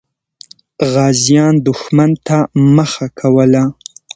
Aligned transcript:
غازیان 0.91 1.55
دښمن 1.67 2.11
ته 2.27 2.37
مخه 2.75 3.05
کوله. 3.19 3.63